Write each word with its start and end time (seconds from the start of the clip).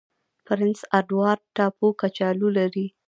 پرنس 0.45 0.79
اډوارډ 0.97 1.41
ټاپو 1.55 1.87
کچالو 2.01 2.47
لري. 2.57 2.85